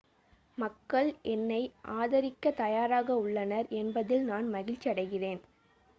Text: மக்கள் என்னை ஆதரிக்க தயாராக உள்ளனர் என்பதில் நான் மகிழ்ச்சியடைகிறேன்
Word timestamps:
மக்கள் 0.57 1.09
என்னை 1.31 1.59
ஆதரிக்க 1.97 2.53
தயாராக 2.57 3.19
உள்ளனர் 3.19 3.69
என்பதில் 3.81 4.25
நான் 4.25 4.49
மகிழ்ச்சியடைகிறேன் 4.53 5.41